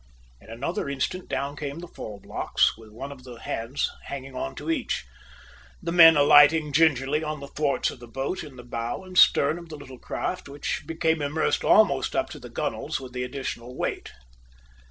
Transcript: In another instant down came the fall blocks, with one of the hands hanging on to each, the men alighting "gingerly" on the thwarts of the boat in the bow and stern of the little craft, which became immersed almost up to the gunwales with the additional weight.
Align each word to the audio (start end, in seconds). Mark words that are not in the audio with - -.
In 0.41 0.49
another 0.49 0.89
instant 0.89 1.29
down 1.29 1.55
came 1.55 1.77
the 1.77 1.87
fall 1.87 2.19
blocks, 2.19 2.75
with 2.75 2.89
one 2.89 3.11
of 3.11 3.23
the 3.23 3.35
hands 3.35 3.87
hanging 4.05 4.35
on 4.35 4.55
to 4.55 4.71
each, 4.71 5.05
the 5.79 5.91
men 5.91 6.17
alighting 6.17 6.73
"gingerly" 6.73 7.23
on 7.23 7.39
the 7.39 7.49
thwarts 7.49 7.91
of 7.91 7.99
the 7.99 8.07
boat 8.07 8.43
in 8.43 8.55
the 8.55 8.63
bow 8.63 9.03
and 9.03 9.15
stern 9.15 9.59
of 9.59 9.69
the 9.69 9.77
little 9.77 9.99
craft, 9.99 10.49
which 10.49 10.81
became 10.87 11.21
immersed 11.21 11.63
almost 11.63 12.15
up 12.15 12.31
to 12.31 12.39
the 12.39 12.49
gunwales 12.49 12.99
with 12.99 13.13
the 13.13 13.21
additional 13.23 13.77
weight. 13.77 14.11